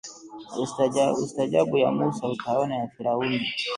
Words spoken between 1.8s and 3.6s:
Musa utaona ya firauni